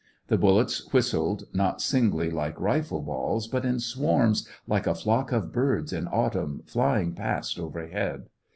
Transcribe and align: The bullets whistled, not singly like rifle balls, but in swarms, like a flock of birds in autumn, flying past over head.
The 0.29 0.37
bullets 0.39 0.91
whistled, 0.91 1.43
not 1.53 1.79
singly 1.79 2.31
like 2.31 2.59
rifle 2.59 3.03
balls, 3.03 3.45
but 3.47 3.63
in 3.63 3.79
swarms, 3.79 4.49
like 4.67 4.87
a 4.87 4.95
flock 4.95 5.31
of 5.31 5.51
birds 5.53 5.93
in 5.93 6.07
autumn, 6.07 6.63
flying 6.65 7.13
past 7.13 7.59
over 7.59 7.85
head. 7.85 8.23